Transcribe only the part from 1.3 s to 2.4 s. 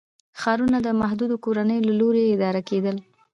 کورنیو له لوري